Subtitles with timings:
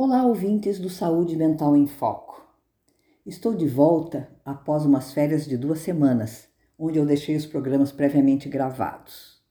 [0.00, 2.40] Olá, ouvintes do Saúde Mental em Foco.
[3.26, 8.48] Estou de volta após umas férias de duas semanas, onde eu deixei os programas previamente
[8.48, 9.42] gravados.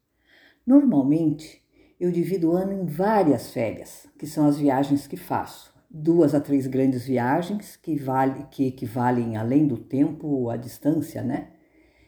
[0.66, 1.62] Normalmente,
[2.00, 5.74] eu divido o ano em várias férias, que são as viagens que faço.
[5.92, 11.50] Duas a três grandes viagens que, vale, que equivalem além do tempo à distância, né?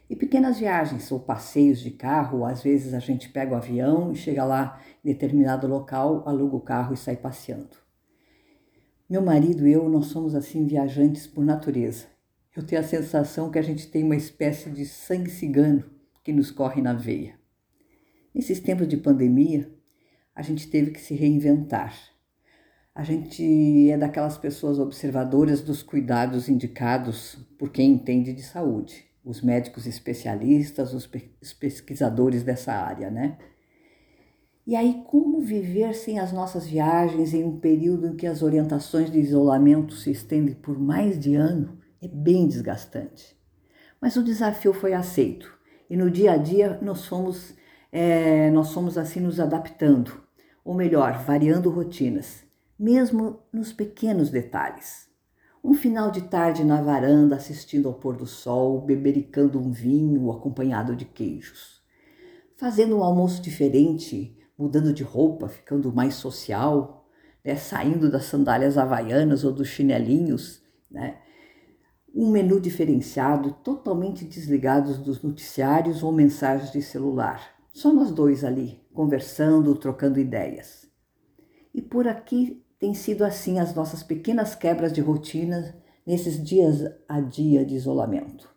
[0.10, 4.16] E pequenas viagens ou passeios de carro, às vezes a gente pega o avião e
[4.16, 7.89] chega lá em determinado local, aluga o carro e sai passeando.
[9.10, 12.06] Meu marido e eu, nós somos assim viajantes por natureza.
[12.56, 15.84] Eu tenho a sensação que a gente tem uma espécie de sangue cigano
[16.24, 17.34] que nos corre na veia.
[18.36, 19.68] Nesses tempos de pandemia,
[20.36, 21.98] a gente teve que se reinventar.
[22.94, 29.42] A gente é daquelas pessoas observadoras dos cuidados indicados por quem entende de saúde, os
[29.42, 31.08] médicos especialistas, os
[31.54, 33.40] pesquisadores dessa área, né?
[34.66, 39.12] E aí, como viver sem as nossas viagens em um período em que as orientações
[39.12, 43.38] de isolamento se estendem por mais de ano é bem desgastante.
[44.00, 47.56] Mas o desafio foi aceito e no dia a dia nós fomos,
[47.92, 50.22] é, nós fomos assim nos adaptando,
[50.64, 52.44] ou melhor, variando rotinas,
[52.78, 55.10] mesmo nos pequenos detalhes.
[55.64, 60.96] Um final de tarde na varanda assistindo ao pôr do sol, bebericando um vinho acompanhado
[60.96, 61.82] de queijos.
[62.56, 67.08] Fazendo um almoço diferente mudando de roupa, ficando mais social,
[67.44, 67.56] né?
[67.56, 71.18] saindo das sandálias havaianas ou dos chinelinhos, né?
[72.14, 77.56] um menu diferenciado, totalmente desligados dos noticiários ou mensagens de celular.
[77.72, 80.90] Só nós dois ali, conversando, trocando ideias.
[81.74, 87.22] E por aqui tem sido assim as nossas pequenas quebras de rotina nesses dias a
[87.22, 88.50] dia de isolamento.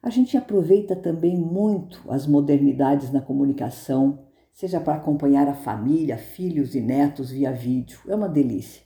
[0.00, 4.27] A gente aproveita também muito as modernidades na comunicação,
[4.58, 8.00] seja para acompanhar a família, filhos e netos via vídeo.
[8.08, 8.82] É uma delícia.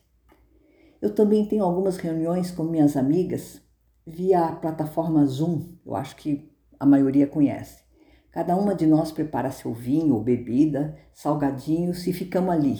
[1.00, 3.58] Eu também tenho algumas reuniões com minhas amigas
[4.06, 7.82] via a plataforma Zoom, eu acho que a maioria conhece.
[8.30, 12.78] Cada uma de nós prepara seu vinho ou bebida, salgadinhos e ficamos ali.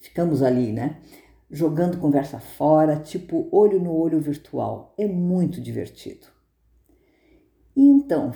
[0.00, 1.02] Ficamos ali, né?
[1.50, 4.94] Jogando conversa fora, tipo olho no olho virtual.
[4.96, 6.28] É muito divertido.
[7.76, 8.32] E então,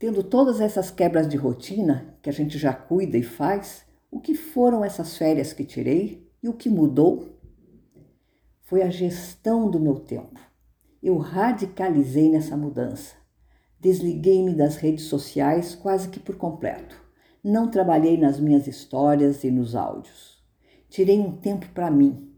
[0.00, 4.34] Tendo todas essas quebras de rotina que a gente já cuida e faz, o que
[4.34, 7.38] foram essas férias que tirei e o que mudou?
[8.62, 10.40] Foi a gestão do meu tempo.
[11.02, 13.14] Eu radicalizei nessa mudança.
[13.78, 16.96] Desliguei-me das redes sociais quase que por completo.
[17.44, 20.42] Não trabalhei nas minhas histórias e nos áudios.
[20.88, 22.29] Tirei um tempo para mim.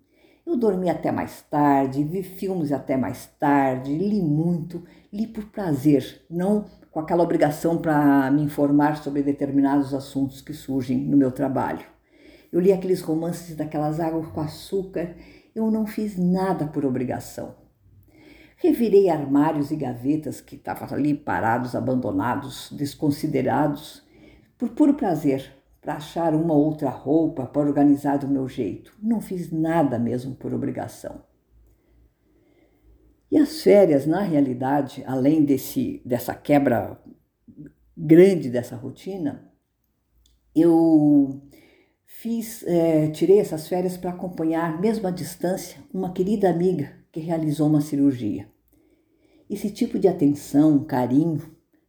[0.53, 6.27] Eu dormi até mais tarde, vi filmes até mais tarde, li muito, li por prazer,
[6.29, 11.87] não com aquela obrigação para me informar sobre determinados assuntos que surgem no meu trabalho.
[12.53, 15.17] Eu li aqueles romances daquelas águas com açúcar,
[15.55, 17.55] eu não fiz nada por obrigação.
[18.59, 24.03] Revirei armários e gavetas que estavam ali parados, abandonados, desconsiderados,
[24.59, 25.51] por puro prazer,
[25.83, 28.97] para achar uma outra roupa para organizar do meu jeito.
[29.03, 31.25] Não fiz nada mesmo por obrigação.
[33.29, 37.03] E as férias, na realidade, além desse, dessa quebra
[37.97, 39.51] grande dessa rotina,
[40.55, 41.43] eu
[42.07, 47.67] fiz, é, tirei essas férias para acompanhar, mesmo à distância, uma querida amiga que realizou
[47.67, 48.49] uma cirurgia.
[49.51, 51.43] Esse tipo de atenção, carinho,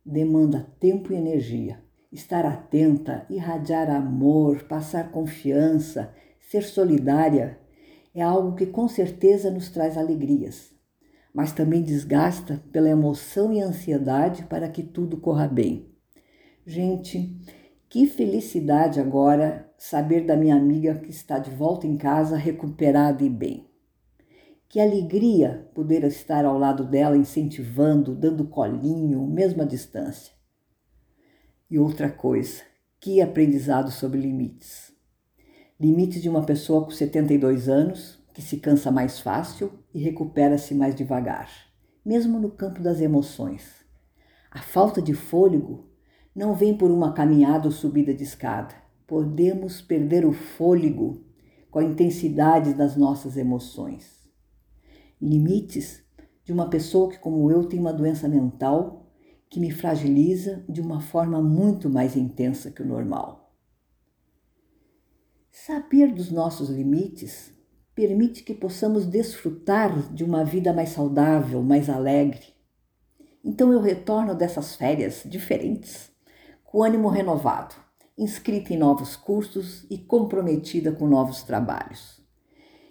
[0.03, 1.83] demanda tempo e energia.
[2.13, 7.59] Estar atenta, irradiar amor, passar confiança, ser solidária
[8.15, 10.73] é algo que com certeza nos traz alegrias
[11.33, 15.89] mas também desgasta pela emoção e ansiedade para que tudo corra bem.
[16.65, 17.35] Gente,
[17.89, 23.29] que felicidade agora saber da minha amiga que está de volta em casa, recuperada e
[23.29, 23.67] bem.
[24.69, 30.32] Que alegria poder estar ao lado dela, incentivando, dando colinho, mesmo à distância.
[31.73, 32.61] E outra coisa,
[32.99, 34.93] que aprendizado sobre limites.
[35.79, 40.93] Limites de uma pessoa com 72 anos que se cansa mais fácil e recupera-se mais
[40.93, 41.49] devagar,
[42.05, 43.83] mesmo no campo das emoções.
[44.51, 45.89] A falta de fôlego
[46.35, 48.75] não vem por uma caminhada ou subida de escada.
[49.07, 51.25] Podemos perder o fôlego
[51.71, 54.29] com a intensidade das nossas emoções.
[55.19, 56.03] Limites
[56.43, 59.02] de uma pessoa que, como eu, tem uma doença mental
[59.53, 63.53] que me fragiliza de uma forma muito mais intensa que o normal.
[65.51, 67.53] Saber dos nossos limites
[67.93, 72.47] permite que possamos desfrutar de uma vida mais saudável, mais alegre.
[73.45, 76.09] Então eu retorno dessas férias diferentes,
[76.63, 77.75] com ânimo renovado,
[78.17, 82.19] inscrita em novos cursos e comprometida com novos trabalhos.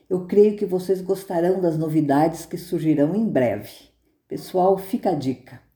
[0.08, 3.90] Eu creio que vocês gostarão das novidades que surgirão em breve.
[4.28, 5.71] Pessoal, fica a dica.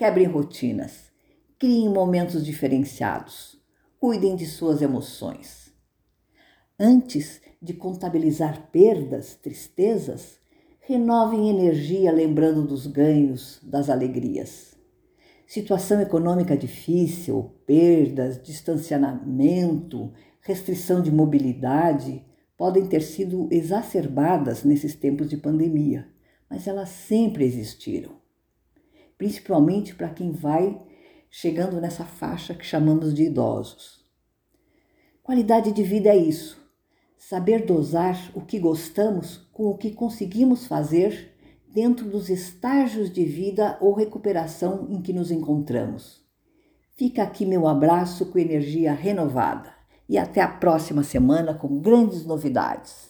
[0.00, 1.12] Quebrem rotinas,
[1.58, 3.60] criem momentos diferenciados,
[3.98, 5.74] cuidem de suas emoções.
[6.78, 10.38] Antes de contabilizar perdas, tristezas,
[10.80, 14.74] renovem energia lembrando dos ganhos, das alegrias.
[15.46, 22.24] Situação econômica difícil, perdas, distanciamento, restrição de mobilidade
[22.56, 26.08] podem ter sido exacerbadas nesses tempos de pandemia,
[26.48, 28.18] mas elas sempre existiram.
[29.20, 30.80] Principalmente para quem vai
[31.28, 34.02] chegando nessa faixa que chamamos de idosos.
[35.22, 36.58] Qualidade de vida é isso,
[37.18, 41.36] saber dosar o que gostamos com o que conseguimos fazer
[41.68, 46.24] dentro dos estágios de vida ou recuperação em que nos encontramos.
[46.96, 49.70] Fica aqui meu abraço com energia renovada
[50.08, 53.09] e até a próxima semana com grandes novidades.